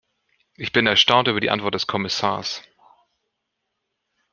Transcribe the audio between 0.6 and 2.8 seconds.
bin erstaunt über die Antwort des Kommissars.